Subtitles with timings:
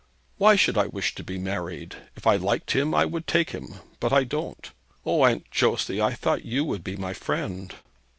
[0.39, 1.95] 'Why should I wish to be married?
[2.15, 4.71] If I liked him, I would take him, but I don't.
[5.05, 7.75] O, Aunt Josey, I thought you would be my friend!'